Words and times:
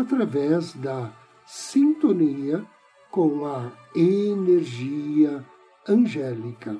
através 0.00 0.74
da 0.74 1.10
sintonia 1.46 2.64
com 3.10 3.46
a 3.46 3.72
energia 3.94 5.42
angélica. 5.88 6.78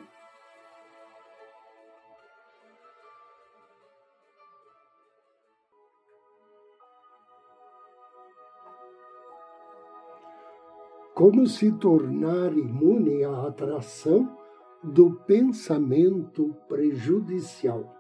Como 11.15 11.47
se 11.47 11.73
tornar 11.73 12.53
imune 12.53 13.25
à 13.25 13.47
atração 13.47 14.37
do 14.83 15.15
pensamento 15.27 16.55
prejudicial? 16.69 17.97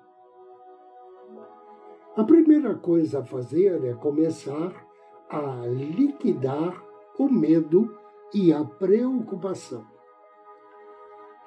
A 2.14 2.22
primeira 2.22 2.74
coisa 2.74 3.20
a 3.20 3.24
fazer 3.24 3.82
é 3.82 3.94
começar 3.94 4.85
a 5.28 5.66
liquidar 5.66 6.82
o 7.18 7.28
medo 7.28 7.96
e 8.32 8.52
a 8.52 8.64
preocupação. 8.64 9.84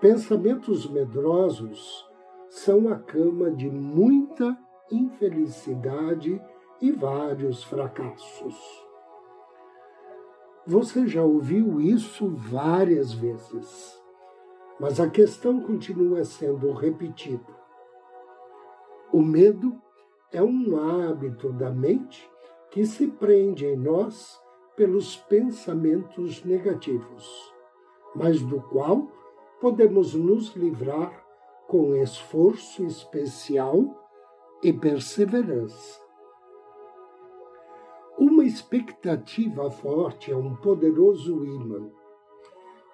Pensamentos 0.01 0.89
medrosos 0.89 2.07
são 2.49 2.89
a 2.89 2.97
cama 2.97 3.51
de 3.51 3.69
muita 3.69 4.57
infelicidade 4.91 6.41
e 6.81 6.91
vários 6.91 7.63
fracassos. 7.63 8.87
Você 10.65 11.07
já 11.07 11.23
ouviu 11.23 11.81
isso 11.81 12.29
várias 12.29 13.13
vezes, 13.13 14.01
mas 14.79 14.99
a 14.99 15.09
questão 15.09 15.61
continua 15.61 16.23
sendo 16.23 16.71
repetida. 16.73 17.57
O 19.11 19.21
medo 19.21 19.81
é 20.31 20.41
um 20.43 20.77
hábito 20.77 21.51
da 21.51 21.71
mente 21.71 22.28
que 22.71 22.85
se 22.85 23.07
prende 23.07 23.65
em 23.65 23.75
nós 23.75 24.39
pelos 24.75 25.17
pensamentos 25.17 26.43
negativos, 26.43 27.53
mas 28.15 28.41
do 28.41 28.61
qual 28.61 29.07
podemos 29.59 30.13
nos 30.13 30.55
livrar 30.55 31.25
com 31.67 31.95
esforço 31.95 32.85
especial 32.85 33.85
e 34.63 34.71
perseverança. 34.71 35.99
Uma 38.17 38.43
expectativa 38.43 39.69
forte 39.69 40.31
é 40.31 40.35
um 40.35 40.55
poderoso 40.55 41.45
imã. 41.45 41.89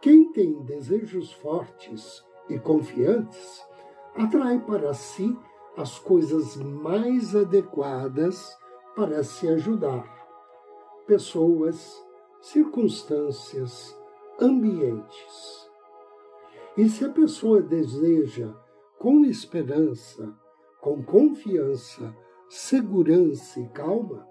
Quem 0.01 0.31
tem 0.31 0.61
desejos 0.63 1.31
fortes 1.33 2.23
e 2.49 2.59
confiantes 2.59 3.63
atrai 4.15 4.59
para 4.59 4.93
si 4.93 5.37
as 5.77 5.99
coisas 5.99 6.55
mais 6.57 7.35
adequadas 7.35 8.55
para 8.95 9.23
se 9.23 9.47
ajudar. 9.49 10.05
Pessoas, 11.05 12.03
circunstâncias, 12.41 13.95
ambientes. 14.39 15.69
E 16.77 16.87
se 16.89 17.05
a 17.05 17.09
pessoa 17.09 17.61
deseja, 17.61 18.53
com 18.97 19.25
esperança, 19.25 20.33
com 20.81 21.03
confiança, 21.03 22.15
segurança 22.49 23.59
e 23.59 23.67
calma, 23.69 24.27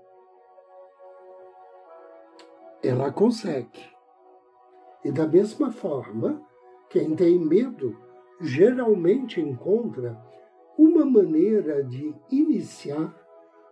ela 2.83 3.13
consegue. 3.13 3.85
E 5.05 5.11
da 5.11 5.27
mesma 5.27 5.71
forma, 5.71 6.43
quem 6.89 7.15
tem 7.15 7.39
medo 7.39 7.97
geralmente 8.41 9.41
encontra 9.41 10.21
uma 10.77 11.05
maneira 11.05 11.83
de 11.85 12.15
iniciar 12.31 13.24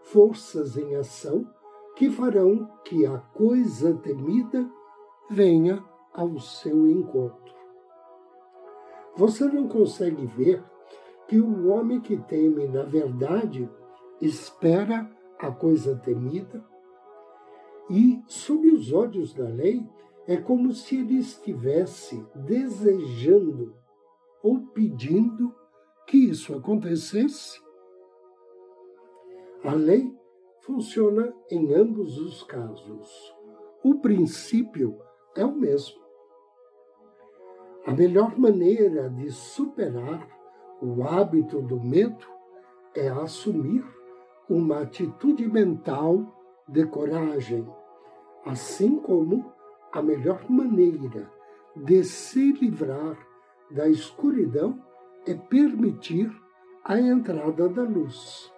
forças 0.02 0.76
em 0.76 0.94
ação 0.96 1.46
que 1.96 2.10
farão 2.10 2.68
que 2.84 3.06
a 3.06 3.18
coisa 3.18 3.94
temida 3.94 4.68
venha 5.30 5.82
ao 6.12 6.38
seu 6.38 6.86
encontro. 6.86 7.54
Você 9.16 9.44
não 9.44 9.68
consegue 9.68 10.26
ver 10.26 10.62
que 11.28 11.38
o 11.38 11.68
homem 11.68 12.00
que 12.00 12.16
teme, 12.16 12.66
na 12.66 12.82
verdade, 12.82 13.68
espera 14.20 15.10
a 15.38 15.50
coisa 15.50 15.96
temida? 15.96 16.64
E, 17.90 18.22
sob 18.26 18.70
os 18.70 18.92
olhos 18.92 19.34
da 19.34 19.48
lei, 19.48 19.86
é 20.26 20.36
como 20.36 20.72
se 20.72 20.96
ele 20.96 21.18
estivesse 21.18 22.24
desejando 22.34 23.74
ou 24.42 24.60
pedindo 24.68 25.54
que 26.06 26.16
isso 26.16 26.54
acontecesse? 26.54 27.60
A 29.64 29.74
lei 29.74 30.12
funciona 30.60 31.32
em 31.48 31.72
ambos 31.72 32.18
os 32.18 32.42
casos. 32.42 33.34
O 33.84 34.00
princípio 34.00 34.98
é 35.36 35.44
o 35.44 35.54
mesmo. 35.54 36.02
A 37.86 37.92
melhor 37.92 38.38
maneira 38.38 39.08
de 39.08 39.30
superar 39.30 40.28
o 40.80 41.04
hábito 41.04 41.62
do 41.62 41.80
medo 41.80 42.26
é 42.92 43.08
assumir 43.08 43.84
uma 44.48 44.80
atitude 44.80 45.46
mental 45.46 46.26
de 46.68 46.84
coragem, 46.86 47.64
assim 48.44 48.98
como 48.98 49.52
a 49.92 50.02
melhor 50.02 50.44
maneira 50.50 51.30
de 51.76 52.02
se 52.02 52.52
livrar 52.52 53.16
da 53.70 53.88
escuridão 53.88 54.78
é 55.26 55.34
permitir 55.34 56.30
a 56.84 57.00
entrada 57.00 57.68
da 57.68 57.82
luz. 57.82 58.51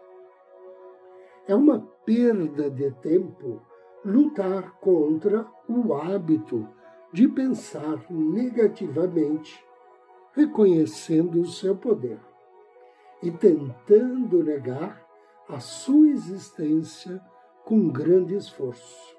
É 1.47 1.55
uma 1.55 1.81
perda 2.07 2.71
de 2.71 2.91
tempo 3.03 3.61
lutar 4.05 4.79
contra 4.81 5.47
o 5.69 5.95
hábito 5.95 6.67
de 7.13 7.29
pensar 7.29 8.05
negativamente, 8.11 9.65
reconhecendo 10.33 11.41
o 11.41 11.47
seu 11.47 11.77
poder 11.77 12.19
e 13.23 13.31
tentando 13.31 14.43
negar 14.43 15.07
a 15.49 15.61
sua 15.61 16.09
existência 16.09 17.21
com 17.65 17.89
grande 17.89 18.35
esforço. 18.35 19.15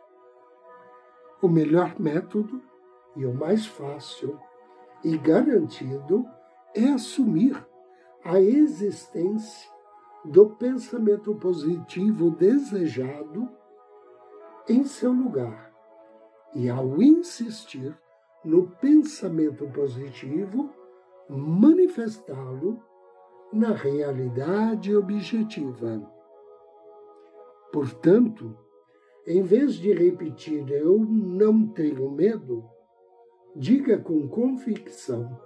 O 1.41 1.47
melhor 1.47 1.99
método 1.99 2.61
e 3.15 3.25
o 3.25 3.33
mais 3.33 3.65
fácil 3.65 4.39
e 5.03 5.15
garantido 5.17 6.25
é 6.73 6.87
assumir 6.87 7.63
a 8.23 8.41
existência 8.41 9.74
do 10.25 10.49
pensamento 10.51 11.35
positivo 11.35 12.31
desejado 12.31 13.47
em 14.67 14.83
seu 14.83 15.11
lugar. 15.11 15.71
E 16.53 16.69
ao 16.69 17.01
insistir 17.01 17.97
no 18.43 18.67
pensamento 18.67 19.67
positivo, 19.67 20.69
manifestá-lo 21.29 22.81
na 23.51 23.71
realidade 23.71 24.95
objetiva. 24.95 26.01
Portanto, 27.71 28.57
em 29.27 29.41
vez 29.41 29.73
de 29.73 29.91
repetir 29.91 30.69
eu 30.71 30.99
não 30.99 31.67
tenho 31.67 32.09
medo, 32.11 32.63
diga 33.55 33.97
com 33.97 34.27
convicção: 34.27 35.37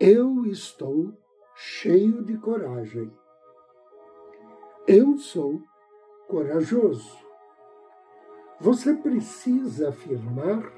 eu 0.00 0.46
estou 0.46 1.12
cheio 1.54 2.22
de 2.24 2.38
coragem. 2.38 3.10
Eu 4.88 5.18
sou 5.18 5.60
corajoso. 6.28 7.18
Você 8.60 8.94
precisa 8.94 9.88
afirmar: 9.88 10.72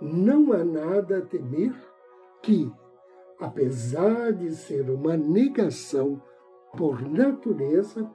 não 0.00 0.54
há 0.54 0.64
nada 0.64 1.18
a 1.18 1.20
temer 1.20 1.74
que, 2.42 2.72
apesar 3.38 4.32
de 4.32 4.56
ser 4.56 4.88
uma 4.88 5.18
negação 5.18 6.22
por 6.78 7.02
natureza, 7.02 8.10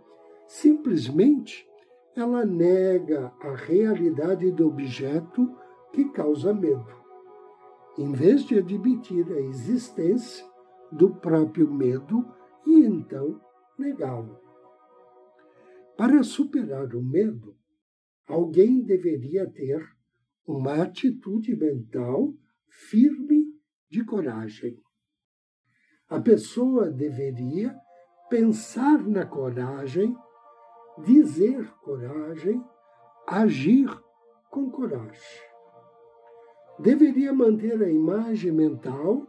simplesmente 0.47 1.69
ela 2.15 2.43
nega 2.43 3.31
a 3.41 3.53
realidade 3.53 4.49
do 4.49 4.69
objeto 4.69 5.55
que 5.91 6.05
causa 6.05 6.51
medo, 6.51 6.95
em 7.95 8.11
vez 8.11 8.43
de 8.43 8.57
admitir 8.57 9.31
a 9.33 9.39
existência 9.39 10.43
do 10.91 11.13
próprio 11.13 11.71
medo 11.71 12.25
e 12.65 12.83
então 12.83 13.39
negá-lo. 13.77 14.42
Para 15.97 16.23
superar 16.23 16.95
o 16.95 17.03
medo, 17.03 17.55
alguém 18.27 18.81
deveria 18.81 19.49
ter 19.49 19.85
uma 20.45 20.81
atitude 20.81 21.55
mental 21.55 22.33
firme 22.67 23.45
de 23.89 24.03
coragem. 24.03 24.81
A 26.09 26.19
pessoa 26.19 26.89
deveria 26.89 27.75
pensar 28.29 29.07
na 29.07 29.25
coragem, 29.25 30.15
dizer 31.05 31.71
coragem, 31.83 32.63
agir 33.27 33.87
com 34.49 34.69
coragem. 34.69 35.41
Deveria 36.79 37.31
manter 37.31 37.81
a 37.81 37.89
imagem 37.89 38.51
mental 38.51 39.27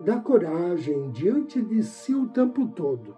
da 0.00 0.20
coragem 0.20 1.10
diante 1.10 1.60
de 1.60 1.82
si 1.82 2.14
o 2.14 2.28
tempo 2.28 2.68
todo, 2.68 3.16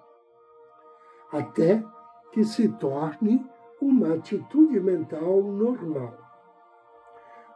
até 1.30 1.84
que 2.32 2.44
se 2.44 2.69
torne 2.69 3.44
uma 3.81 4.14
atitude 4.14 4.81
mental 4.81 5.43
normal. 5.43 6.17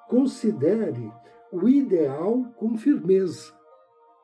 Considere 0.09 1.13
o 1.53 1.69
ideal 1.69 2.45
com 2.57 2.77
firmeza 2.77 3.55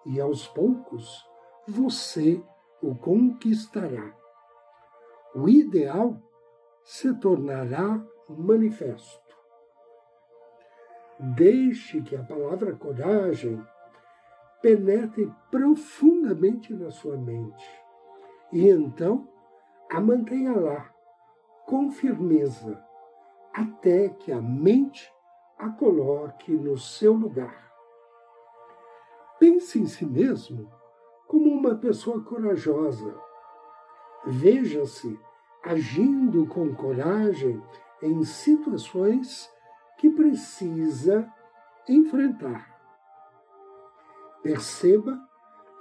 e 0.07 0.21
aos 0.21 0.47
poucos 0.49 1.25
você 1.67 2.43
o 2.83 2.95
conquistará. 2.95 4.15
O 5.35 5.49
ideal 5.49 6.21
se 6.85 7.15
tornará 7.19 8.05
manifesto. 8.29 9.21
Deixe 11.37 12.03
que 12.03 12.17
a 12.17 12.23
palavra 12.23 12.75
coragem 12.75 13.65
penetre 14.61 15.33
profundamente 15.51 16.75
na 16.75 16.91
sua 16.91 17.17
mente 17.17 17.83
e 18.53 18.69
então 18.69 19.27
a 19.93 20.01
mantenha 20.01 20.59
lá, 20.59 20.91
com 21.67 21.91
firmeza, 21.91 22.83
até 23.53 24.09
que 24.09 24.33
a 24.33 24.41
mente 24.41 25.13
a 25.59 25.69
coloque 25.69 26.51
no 26.51 26.79
seu 26.79 27.13
lugar. 27.13 27.71
Pense 29.39 29.79
em 29.79 29.87
si 29.87 30.07
mesmo 30.07 30.73
como 31.29 31.51
uma 31.51 31.75
pessoa 31.75 32.25
corajosa. 32.25 33.15
Veja-se 34.25 35.21
agindo 35.63 36.47
com 36.47 36.75
coragem 36.75 37.63
em 38.01 38.25
situações 38.25 39.53
que 39.99 40.09
precisa 40.09 41.31
enfrentar. 41.87 42.81
Perceba 44.43 45.21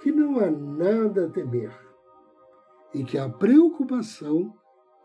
que 0.02 0.12
não 0.12 0.38
há 0.38 0.50
nada 0.50 1.24
a 1.26 1.30
temer 1.30 1.91
e 2.94 3.04
que 3.04 3.18
a 3.18 3.28
preocupação 3.28 4.52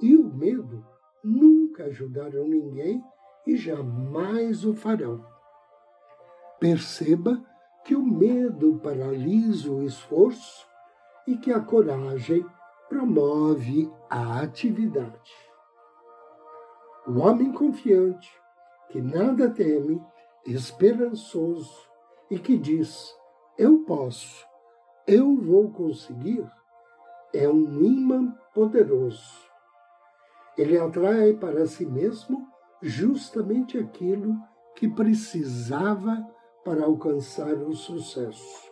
e 0.02 0.16
o 0.16 0.24
medo 0.24 0.86
nunca 1.24 1.86
ajudaram 1.86 2.48
ninguém 2.48 3.04
e 3.46 3.56
jamais 3.56 4.66
o 4.66 4.74
farão. 4.74 5.26
Perceba 6.60 7.42
que 7.84 7.96
o 7.96 8.04
medo 8.04 8.80
paralisa 8.84 9.72
o 9.72 9.84
esforço 9.84 10.68
e 11.26 11.38
que 11.38 11.52
a 11.52 11.60
coragem 11.60 12.46
promove 12.90 13.92
a 14.10 14.42
atividade. 14.42 15.34
O 17.06 17.20
homem 17.20 17.52
confiante, 17.52 18.30
que 18.90 19.02
nada 19.02 19.50
teme, 19.50 20.02
esperançoso 20.46 21.88
e 22.30 22.40
que 22.40 22.58
diz: 22.58 23.14
Eu 23.58 23.80
posso, 23.84 24.46
eu 25.06 25.36
vou 25.38 25.72
conseguir, 25.72 26.50
é 27.34 27.48
um 27.48 27.82
imã 27.82 28.36
poderoso. 28.54 29.48
Ele 30.58 30.78
atrai 30.78 31.34
para 31.34 31.66
si 31.66 31.86
mesmo 31.86 32.48
justamente 32.82 33.78
aquilo 33.78 34.36
que 34.76 34.88
precisava 34.88 36.26
para 36.64 36.86
alcançar 36.86 37.54
o 37.54 37.74
sucesso. 37.74 38.72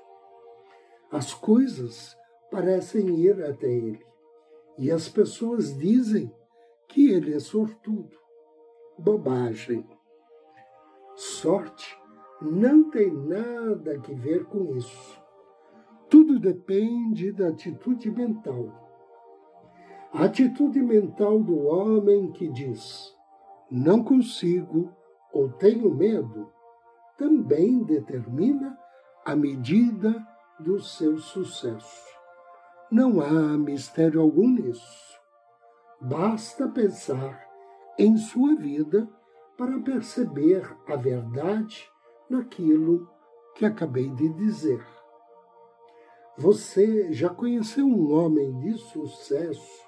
As 1.12 1.34
coisas 1.34 2.18
parecem 2.52 3.16
ir 3.20 3.44
até 3.44 3.68
ele 3.68 4.06
e 4.78 4.92
as 4.92 5.08
pessoas 5.08 5.78
dizem 5.78 6.34
que 6.88 7.10
ele 7.10 7.34
é 7.34 7.40
sortudo. 7.40 8.18
Bobagem. 8.98 9.88
Sorte 11.16 11.98
não 12.42 12.90
tem 12.90 13.12
nada 13.12 13.96
a 13.96 14.14
ver 14.14 14.46
com 14.46 14.76
isso. 14.76 15.25
Tudo 16.36 16.40
depende 16.40 17.32
da 17.32 17.48
atitude 17.48 18.12
mental. 18.12 18.68
A 20.12 20.26
atitude 20.26 20.82
mental 20.82 21.40
do 21.40 21.66
homem 21.66 22.30
que 22.34 22.50
diz: 22.50 23.16
não 23.72 24.04
consigo 24.04 24.94
ou 25.32 25.50
tenho 25.54 25.90
medo 25.96 26.52
também 27.18 27.84
determina 27.84 28.78
a 29.26 29.34
medida 29.34 30.14
do 30.60 30.78
seu 30.82 31.18
sucesso. 31.18 32.04
Não 32.92 33.22
há 33.22 33.58
mistério 33.58 34.20
algum 34.20 34.50
nisso. 34.50 35.18
Basta 36.02 36.68
pensar 36.68 37.42
em 37.98 38.18
sua 38.18 38.56
vida 38.56 39.08
para 39.58 39.80
perceber 39.80 40.70
a 40.86 40.98
verdade 40.98 41.90
naquilo 42.30 43.10
que 43.56 43.66
acabei 43.66 44.10
de 44.10 44.28
dizer. 44.34 44.95
Você 46.38 47.14
já 47.14 47.30
conheceu 47.30 47.86
um 47.86 48.14
homem 48.14 48.60
de 48.60 48.78
sucesso 48.78 49.86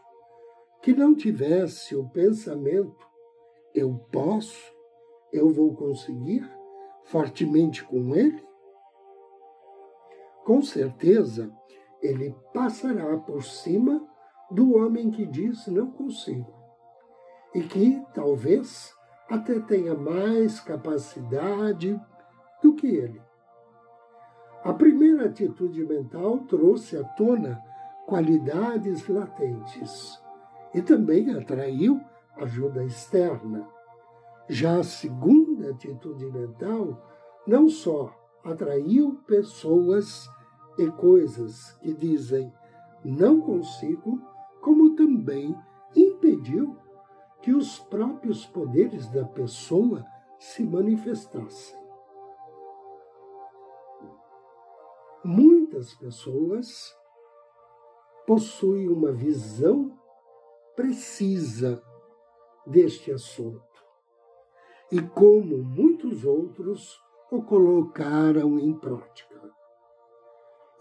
que 0.82 0.94
não 0.94 1.16
tivesse 1.16 1.96
o 1.96 2.08
pensamento 2.10 3.06
eu 3.74 3.94
posso, 4.12 4.74
eu 5.32 5.52
vou 5.52 5.76
conseguir? 5.76 6.50
fortemente 7.08 7.84
com 7.84 8.16
ele? 8.16 8.46
Com 10.44 10.62
certeza, 10.62 11.52
ele 12.02 12.36
passará 12.54 13.18
por 13.18 13.44
cima 13.44 14.06
do 14.52 14.76
homem 14.76 15.10
que 15.10 15.26
diz 15.26 15.68
não 15.68 15.92
consigo 15.92 16.54
e 17.54 17.62
que 17.64 18.02
talvez 18.14 18.94
até 19.30 19.60
tenha 19.60 19.94
mais 19.94 20.60
capacidade 20.60 22.00
do 22.62 22.76
que 22.76 22.88
ele. 22.88 23.22
A 24.68 24.74
primeira 24.74 25.28
atitude 25.28 25.82
mental 25.86 26.40
trouxe 26.40 26.98
à 26.98 27.04
tona 27.06 27.64
qualidades 28.06 29.08
latentes 29.08 30.22
e 30.74 30.82
também 30.82 31.34
atraiu 31.34 32.02
ajuda 32.36 32.84
externa. 32.84 33.66
Já 34.50 34.78
a 34.78 34.84
segunda 34.84 35.70
atitude 35.70 36.26
mental 36.26 37.02
não 37.48 37.70
só 37.70 38.14
atraiu 38.44 39.14
pessoas 39.26 40.30
e 40.78 40.92
coisas 40.92 41.72
que 41.80 41.94
dizem 41.94 42.52
não 43.06 43.40
consigo, 43.40 44.22
como 44.60 44.98
também 44.98 45.56
impediu 45.96 46.76
que 47.42 47.54
os 47.54 47.80
próprios 47.80 48.46
poderes 48.46 49.08
da 49.08 49.24
pessoa 49.24 50.06
se 50.38 50.66
manifestassem. 50.66 51.77
Muitas 55.24 55.94
pessoas 55.96 56.96
possuem 58.26 58.88
uma 58.90 59.12
visão 59.12 59.98
precisa 60.76 61.82
deste 62.66 63.12
assunto 63.12 63.66
e 64.92 65.02
como 65.02 65.58
muitos 65.58 66.24
outros 66.24 67.02
o 67.32 67.42
colocaram 67.42 68.60
em 68.60 68.78
prática. 68.78 69.38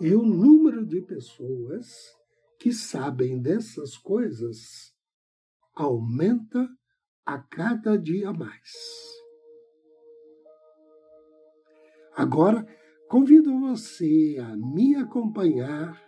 E 0.00 0.14
o 0.14 0.23
número 0.23 0.85
de 0.85 1.00
pessoas 1.00 2.16
que 2.59 2.73
sabem 2.73 3.40
dessas 3.40 3.97
coisas 3.97 4.95
aumenta 5.75 6.69
a 7.25 7.38
cada 7.38 7.99
dia 7.99 8.33
mais. 8.33 8.73
Agora, 12.14 12.66
convido 13.09 13.59
você 13.61 14.37
a 14.41 14.57
me 14.57 14.97
acompanhar 14.97 16.03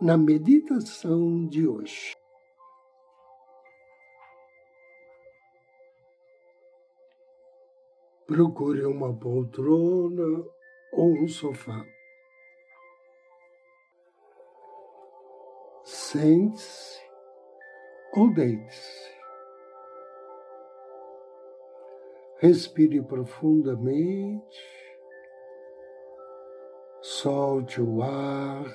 na 0.00 0.18
meditação 0.18 1.46
de 1.46 1.66
hoje. 1.66 2.14
Procure 8.26 8.84
uma 8.86 9.14
poltrona 9.18 10.44
ou 10.92 11.12
um 11.22 11.28
sofá. 11.28 11.84
Sente-se 15.84 17.00
ou 18.14 18.32
deite-se. 18.32 19.14
Respire 22.38 23.02
profundamente. 23.02 24.73
Solte 27.24 27.80
o 27.80 28.02
ar 28.02 28.66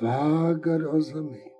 vagarosamente. 0.00 1.52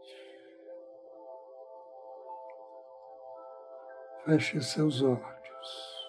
Feche 4.24 4.60
seus 4.60 5.02
olhos. 5.02 6.08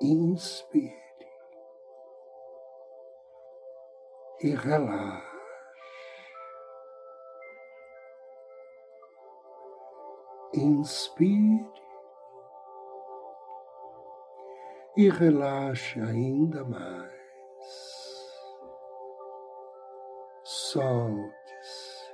Inspire 0.00 0.94
e 4.40 4.54
relaxe. 4.54 5.26
Inspire 10.54 11.72
e 14.96 15.10
relaxe 15.10 16.00
ainda 16.00 16.64
mais. 16.64 17.17
Solte-se. 20.72 22.12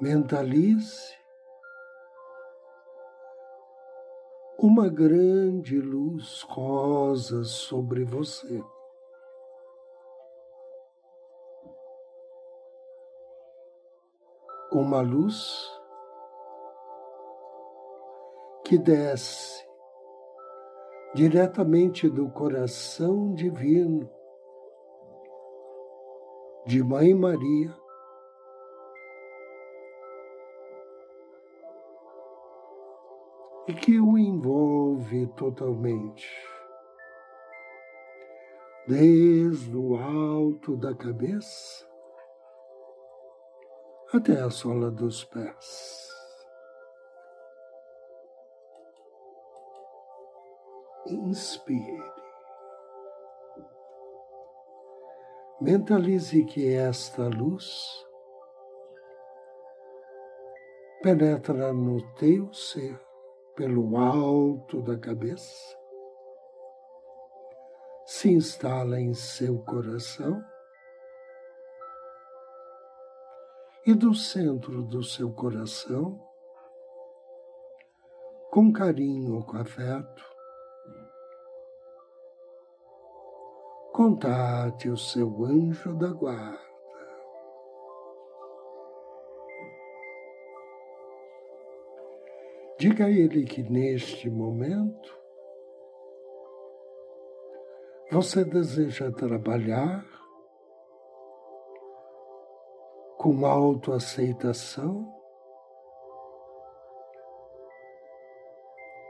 Mentalize 0.00 1.16
uma 4.58 4.88
grande 4.88 5.80
luz 5.80 6.42
rosa 6.42 7.44
sobre 7.44 8.02
você. 8.04 8.60
Uma 14.72 15.00
luz 15.02 15.70
que 18.64 18.76
desce 18.76 19.65
diretamente 21.16 22.10
do 22.10 22.28
coração 22.28 23.32
divino 23.32 24.06
de 26.66 26.84
Mãe 26.84 27.14
Maria. 27.14 27.74
E 33.66 33.72
que 33.72 33.98
o 33.98 34.18
envolve 34.18 35.26
totalmente, 35.28 36.30
desde 38.86 39.74
o 39.74 39.96
alto 39.96 40.76
da 40.76 40.94
cabeça 40.94 41.88
até 44.12 44.38
a 44.42 44.50
sola 44.50 44.90
dos 44.90 45.24
pés. 45.24 46.15
Inspire. 51.08 52.02
Mentalize 55.60 56.44
que 56.44 56.74
esta 56.74 57.28
luz 57.28 58.06
penetra 61.02 61.72
no 61.72 62.02
teu 62.14 62.52
ser 62.52 63.00
pelo 63.54 63.96
alto 63.96 64.82
da 64.82 64.98
cabeça, 64.98 65.78
se 68.04 68.30
instala 68.30 69.00
em 69.00 69.14
seu 69.14 69.58
coração 69.60 70.44
e 73.86 73.94
do 73.94 74.12
centro 74.14 74.82
do 74.82 75.02
seu 75.02 75.32
coração, 75.32 76.20
com 78.50 78.70
carinho, 78.70 79.42
com 79.44 79.56
afeto, 79.56 80.35
contate 84.06 84.88
o 84.88 84.96
seu 84.96 85.44
anjo 85.44 85.92
da 85.96 86.12
guarda. 86.12 86.64
Diga 92.78 93.06
a 93.06 93.10
ele 93.10 93.44
que 93.44 93.64
neste 93.64 94.30
momento 94.30 95.12
você 98.12 98.44
deseja 98.44 99.10
trabalhar 99.10 100.04
com 103.18 103.44
autoaceitação, 103.44 105.04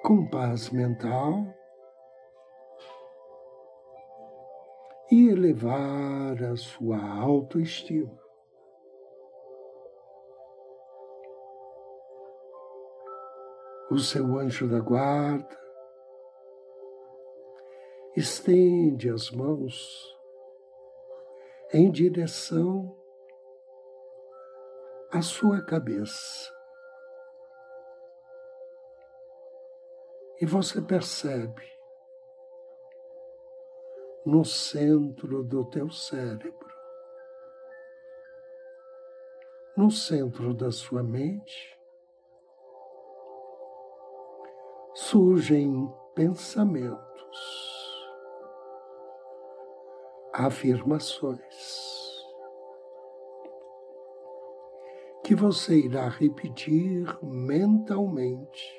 com 0.03 0.27
paz 0.31 0.71
mental 0.71 1.45
elevar 5.47 6.43
a 6.43 6.57
sua 6.57 6.99
autoestima. 6.99 8.19
O 13.91 13.99
seu 13.99 14.39
anjo 14.39 14.69
da 14.69 14.81
guarda 14.81 15.57
estende 18.17 19.09
as 19.09 19.31
mãos 19.31 20.17
em 21.73 21.91
direção 21.91 22.97
à 25.13 25.23
sua 25.23 25.65
cabeça. 25.65 26.53
E 30.41 30.47
você 30.47 30.83
percebe 30.83 31.76
no 34.27 34.45
centro 34.45 35.45
do 35.45 35.65
teu 35.67 35.89
cérebro, 35.89 36.75
no 39.77 39.89
centro 39.89 40.53
da 40.53 40.73
sua 40.73 41.01
mente, 41.01 41.79
surgem 44.95 45.89
pensamentos, 46.13 46.99
afirmações 50.35 51.87
que 55.23 55.37
você 55.37 55.79
irá 55.79 56.09
repetir 56.09 57.17
mentalmente 57.23 58.76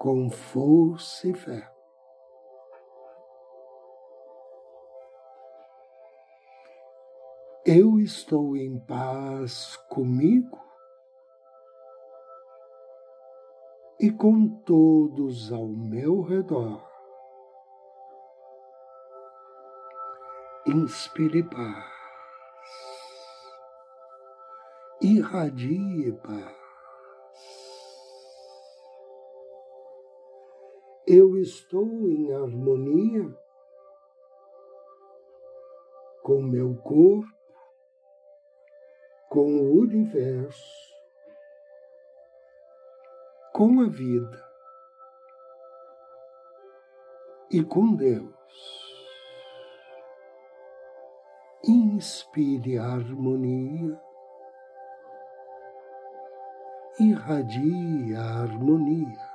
com 0.00 0.30
força 0.30 1.28
e 1.28 1.34
fé. 1.34 1.70
Eu 7.66 8.00
estou 8.00 8.56
em 8.56 8.80
paz 8.80 9.76
comigo 9.90 10.58
e 14.00 14.10
com 14.10 14.48
todos 14.62 15.52
ao 15.52 15.68
meu 15.68 16.22
redor. 16.22 16.82
Inspire 20.66 21.42
paz, 21.42 21.92
irradie 25.02 26.10
paz. 26.22 26.59
Eu 31.12 31.36
estou 31.38 32.08
em 32.08 32.32
harmonia 32.32 33.36
com 36.22 36.40
meu 36.40 36.76
corpo, 36.76 37.26
com 39.28 39.56
o 39.56 39.80
universo, 39.80 40.94
com 43.52 43.80
a 43.80 43.88
vida 43.88 44.40
e 47.50 47.60
com 47.64 47.96
Deus. 47.96 48.30
Inspire 51.66 52.78
a 52.78 52.84
harmonia, 52.84 54.00
irradie 57.00 58.14
a 58.14 58.42
harmonia. 58.42 59.29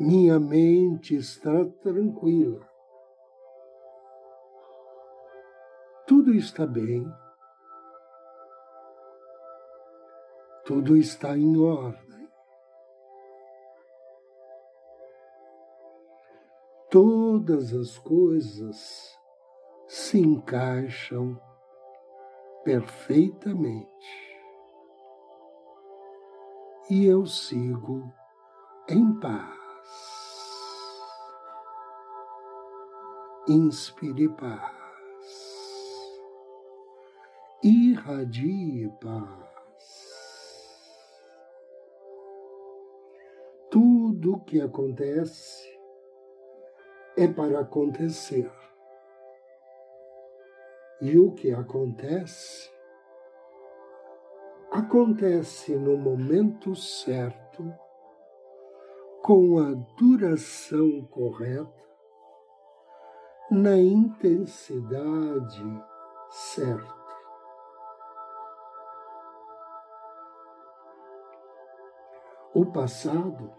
Minha 0.00 0.40
mente 0.40 1.14
está 1.14 1.64
tranquila. 1.82 2.66
Tudo 6.06 6.34
está 6.34 6.66
bem. 6.66 7.06
Tudo 10.64 10.96
está 10.96 11.36
em 11.36 11.58
ordem. 11.58 12.28
Todas 16.90 17.72
as 17.72 17.96
coisas 17.98 19.18
se 19.88 20.18
encaixam 20.18 21.40
perfeitamente. 22.64 23.88
E 26.90 27.06
eu 27.06 27.24
sigo 27.24 28.12
em 28.88 29.18
paz. 29.18 29.61
Inspire 33.48 34.28
paz. 34.28 34.72
Irradie 37.62 38.88
paz. 39.00 39.52
Tudo 43.70 44.34
o 44.34 44.40
que 44.40 44.60
acontece 44.60 45.72
é 47.16 47.26
para 47.26 47.60
acontecer. 47.60 48.50
E 51.00 51.18
o 51.18 51.32
que 51.32 51.52
acontece, 51.52 52.70
acontece 54.70 55.74
no 55.74 55.96
momento 55.96 56.76
certo, 56.76 57.74
com 59.20 59.58
a 59.58 59.72
duração 59.96 61.04
correta, 61.10 61.81
na 63.52 63.76
intensidade 63.76 65.62
certa. 66.30 67.02
O 72.54 72.64
passado 72.64 73.52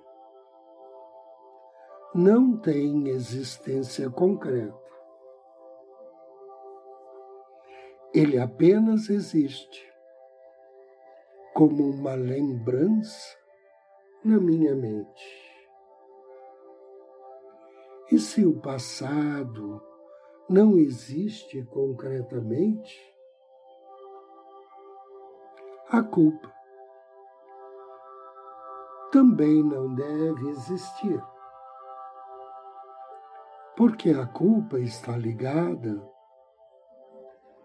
não 2.15 2.57
tem 2.57 3.07
existência 3.09 4.09
concreta. 4.09 4.73
Ele 8.15 8.39
apenas 8.39 9.12
existe 9.12 9.93
como 11.53 11.88
uma 11.88 12.15
lembrança 12.15 13.38
na 14.25 14.39
minha 14.39 14.75
mente. 14.75 15.42
E 18.12 18.19
se 18.19 18.45
o 18.45 18.60
passado 18.60 19.81
não 20.50 20.77
existe 20.77 21.63
concretamente, 21.65 23.13
a 25.89 26.01
culpa 26.03 26.53
também 29.12 29.63
não 29.63 29.93
deve 29.93 30.50
existir. 30.50 31.24
Porque 33.77 34.10
a 34.10 34.25
culpa 34.25 34.79
está 34.79 35.15
ligada 35.15 36.03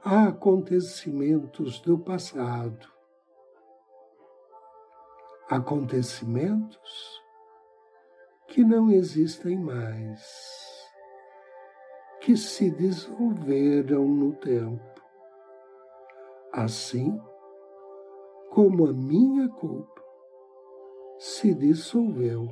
a 0.05 0.29
acontecimentos 0.29 1.81
do 1.81 1.99
passado. 1.99 2.87
Acontecimentos 5.49 7.23
que 8.49 8.65
não 8.65 8.91
existem 8.91 9.59
mais, 9.59 10.89
que 12.21 12.37
se 12.37 12.71
dissolveram 12.71 14.09
no 14.09 14.33
tempo. 14.37 14.83
Assim 16.53 17.21
como 18.51 18.89
a 18.89 18.93
minha 18.93 19.49
culpa 19.51 20.03
se 21.19 21.55
dissolveu 21.55 22.49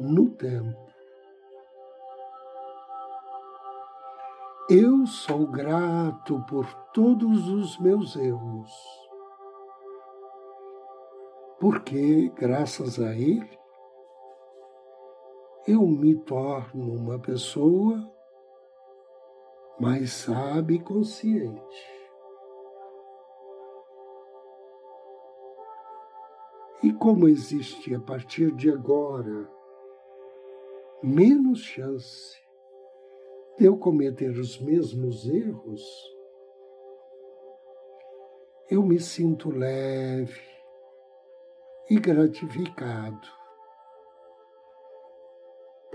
no 0.00 0.30
tempo. 0.30 0.86
Eu 4.68 5.06
sou 5.06 5.46
grato 5.46 6.42
por 6.48 6.66
todos 6.92 7.48
os 7.48 7.78
meus 7.78 8.16
erros, 8.16 8.72
porque, 11.60 12.30
graças 12.30 12.98
a 12.98 13.14
Ele, 13.14 13.65
eu 15.66 15.84
me 15.84 16.14
torno 16.14 16.94
uma 16.94 17.18
pessoa 17.18 17.98
mais 19.80 20.12
sábia 20.12 20.76
e 20.76 20.80
consciente. 20.80 21.96
E 26.84 26.92
como 26.92 27.26
existe 27.26 27.92
a 27.94 28.00
partir 28.00 28.52
de 28.52 28.70
agora 28.70 29.50
menos 31.02 31.60
chance 31.60 32.36
de 33.58 33.64
eu 33.64 33.76
cometer 33.76 34.30
os 34.38 34.60
mesmos 34.60 35.26
erros, 35.28 35.82
eu 38.70 38.82
me 38.82 39.00
sinto 39.00 39.50
leve 39.50 40.40
e 41.90 41.98
gratificado, 41.98 43.26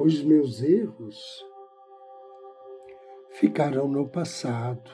pois 0.01 0.23
meus 0.23 0.63
erros 0.63 1.45
ficarão 3.33 3.87
no 3.87 4.09
passado 4.09 4.91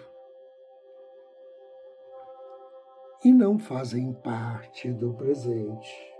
e 3.23 3.31
não 3.31 3.57
fazem 3.57 4.11
parte 4.11 4.91
do 4.91 5.13
presente. 5.13 6.13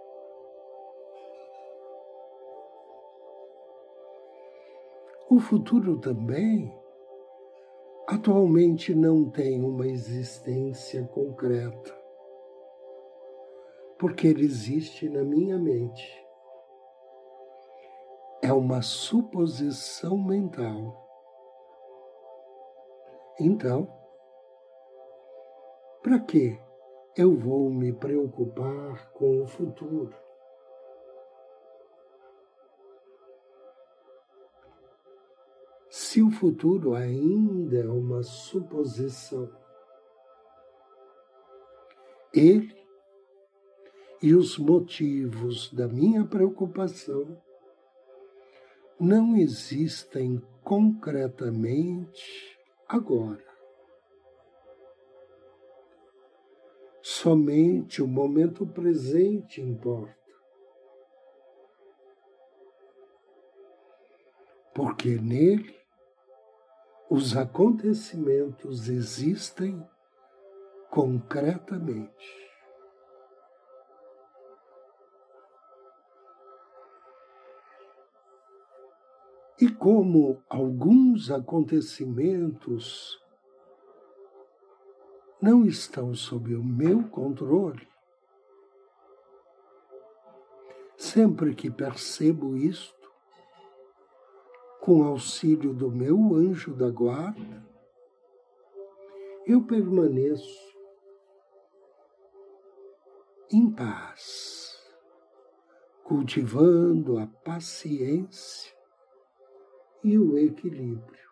O 5.29 5.37
futuro 5.37 5.99
também 5.99 6.73
atualmente 8.07 8.95
não 8.95 9.29
tem 9.29 9.61
uma 9.65 9.85
existência 9.85 11.03
concreta, 11.07 11.93
porque 13.99 14.27
ele 14.27 14.45
existe 14.45 15.09
na 15.09 15.25
minha 15.25 15.59
mente. 15.59 16.26
É 18.47 18.53
uma 18.53 18.81
suposição 18.81 20.17
mental. 20.17 21.05
Então, 23.37 23.93
para 26.01 26.17
que 26.17 26.57
eu 27.17 27.35
vou 27.35 27.69
me 27.69 27.91
preocupar 27.91 29.11
com 29.11 29.41
o 29.41 29.47
futuro? 29.47 30.15
se 35.89 36.21
o 36.21 36.31
futuro 36.31 36.95
ainda 36.95 37.79
é 37.79 37.89
uma 37.89 38.23
suposição. 38.23 39.51
Ele 42.33 42.73
e 44.21 44.33
os 44.33 44.57
motivos 44.57 45.69
da 45.73 45.85
minha 45.85 46.23
preocupação 46.23 47.45
não 48.99 49.35
existem 49.35 50.41
concretamente 50.63 52.57
agora. 52.87 53.45
Somente 57.01 58.01
o 58.01 58.07
momento 58.07 58.65
presente 58.65 59.61
importa. 59.61 60.15
Porque 64.73 65.15
nele 65.15 65.75
os 67.09 67.37
acontecimentos 67.37 68.89
existem 68.89 69.81
concretamente. 70.89 72.46
E 79.59 79.67
como 79.67 80.39
alguns 80.47 81.31
acontecimentos 81.31 83.19
não 85.41 85.65
estão 85.65 86.13
sob 86.13 86.53
o 86.53 86.63
meu 86.63 87.09
controle, 87.09 87.87
sempre 90.95 91.55
que 91.55 91.71
percebo 91.71 92.55
isto, 92.55 93.11
com 94.79 95.03
auxílio 95.03 95.73
do 95.73 95.91
meu 95.91 96.35
anjo 96.35 96.75
da 96.75 96.91
guarda, 96.91 97.65
eu 99.47 99.65
permaneço 99.65 100.77
em 103.51 103.71
paz, 103.71 104.79
cultivando 106.03 107.17
a 107.17 107.25
paciência 107.25 108.76
e 110.07 110.17
o 110.17 110.37
equilíbrio. 110.37 111.27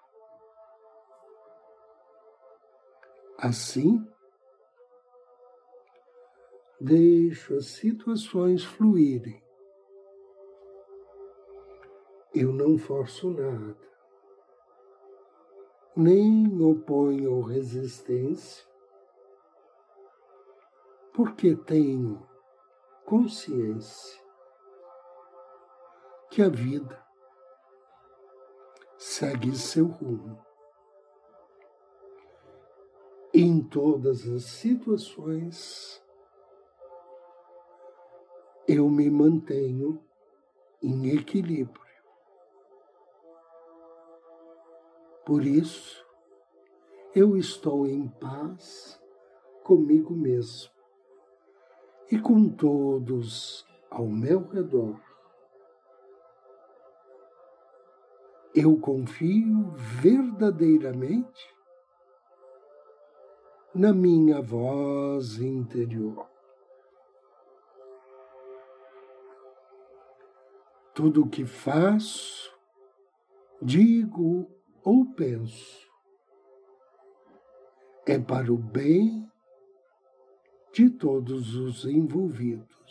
Assim, 3.37 4.05
deixo 6.79 7.55
as 7.55 7.67
situações 7.67 8.63
fluírem 8.63 9.45
eu 12.35 12.51
não 12.51 12.77
forço 12.77 13.29
nada, 13.29 13.77
nem 15.95 16.61
oponho 16.61 17.41
resistência, 17.41 18.67
porque 21.13 21.55
tenho 21.55 22.27
consciência 23.05 24.21
que 26.29 26.41
a 26.41 26.49
vida 26.49 27.04
segue 29.07 29.55
seu 29.55 29.85
rumo. 29.85 30.43
Em 33.31 33.61
todas 33.61 34.27
as 34.27 34.45
situações, 34.45 36.03
eu 38.67 38.89
me 38.89 39.07
mantenho 39.11 40.03
em 40.81 41.15
equilíbrio. 41.15 41.85
Por 45.23 45.45
isso, 45.45 46.03
eu 47.13 47.37
estou 47.37 47.85
em 47.85 48.07
paz 48.07 48.99
comigo 49.63 50.15
mesmo 50.15 50.71
e 52.11 52.19
com 52.19 52.49
todos 52.49 53.67
ao 53.91 54.07
meu 54.07 54.47
redor. 54.47 55.14
Eu 58.55 58.79
confio 58.79 59.69
verdadeiramente 59.73 61.53
na 63.73 63.93
minha 63.93 64.41
voz 64.41 65.39
interior. 65.39 66.25
Tudo 70.93 71.23
o 71.23 71.29
que 71.29 71.45
faço, 71.45 72.57
digo 73.61 74.49
ou 74.81 75.05
penso 75.13 75.85
é 78.07 78.17
para 78.17 78.53
o 78.53 78.57
bem 78.57 79.29
de 80.71 80.89
todos 80.89 81.55
os 81.55 81.83
envolvidos. 81.83 82.84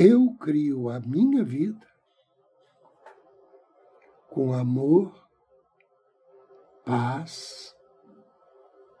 Eu 0.00 0.32
crio 0.38 0.90
a 0.90 1.00
minha 1.00 1.42
vida 1.42 1.84
com 4.30 4.52
amor, 4.52 5.28
paz 6.84 7.76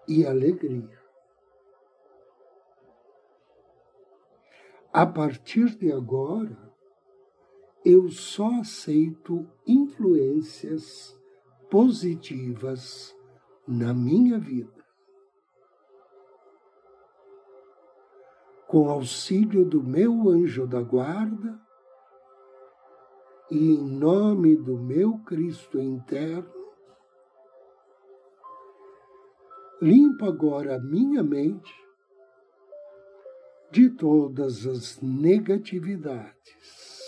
e 0.08 0.26
alegria. 0.26 1.00
A 4.92 5.06
partir 5.06 5.76
de 5.76 5.92
agora, 5.92 6.58
eu 7.84 8.10
só 8.10 8.58
aceito 8.58 9.48
influências 9.64 11.16
positivas 11.70 13.16
na 13.68 13.94
minha 13.94 14.36
vida. 14.36 14.77
Com 18.78 18.90
auxílio 18.90 19.64
do 19.64 19.82
meu 19.82 20.30
anjo 20.30 20.64
da 20.64 20.80
guarda 20.80 21.60
e 23.50 23.74
em 23.74 23.82
nome 23.82 24.54
do 24.54 24.78
meu 24.78 25.18
Cristo 25.24 25.80
interno, 25.80 26.54
limpo 29.82 30.26
agora 30.26 30.76
a 30.76 30.78
minha 30.78 31.24
mente 31.24 31.74
de 33.72 33.90
todas 33.90 34.64
as 34.64 35.00
negatividades. 35.00 37.02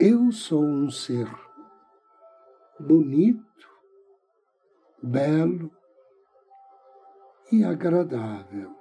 Eu 0.00 0.32
sou 0.32 0.64
um 0.64 0.90
ser 0.90 1.28
bonito, 2.80 3.70
belo 5.00 5.70
e 7.52 7.64
agradável. 7.64 8.74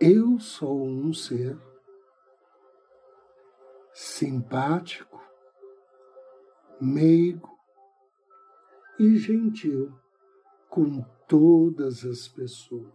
Eu 0.00 0.38
sou 0.38 0.86
um 0.86 1.12
ser 1.12 1.58
simpático, 3.92 5.20
meigo, 6.80 7.58
e 8.98 9.16
gentil 9.16 9.98
com 10.68 11.02
todas 11.26 12.04
as 12.04 12.28
pessoas. 12.28 12.92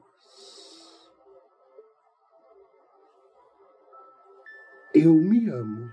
Eu 4.93 5.13
me 5.13 5.49
amo 5.49 5.91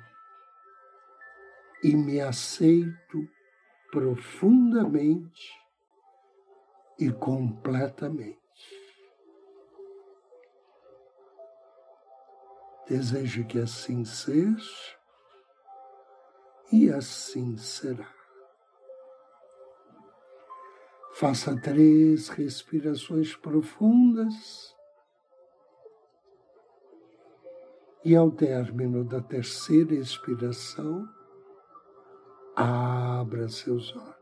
e 1.83 1.97
me 1.97 2.21
aceito 2.21 3.29
profundamente 3.93 5.53
e 6.99 7.13
completamente. 7.13 8.41
Desejo 12.89 13.47
que 13.47 13.59
assim 13.59 14.03
seja 14.05 14.97
e 16.73 16.91
assim 16.91 17.59
será. 17.59 18.11
Faça 21.13 21.55
três 21.61 22.31
respirações 22.31 23.37
profundas. 23.37 24.75
E 28.03 28.17
ao 28.17 28.31
término 28.31 29.05
da 29.05 29.21
terceira 29.21 29.95
expiração, 29.95 31.07
abra 32.55 33.49
seus 33.49 33.95
olhos. 33.97 34.13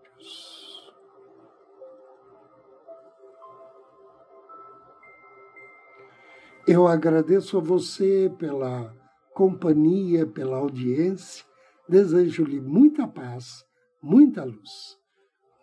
Eu 6.67 6.87
agradeço 6.87 7.59
a 7.59 7.61
você 7.61 8.33
pela 8.39 8.95
companhia, 9.35 10.27
pela 10.27 10.59
audiência. 10.59 11.45
Desejo-lhe 11.89 12.61
muita 12.61 13.09
paz, 13.09 13.65
muita 14.03 14.45
luz. 14.45 14.97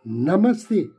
Namastê. 0.03 0.89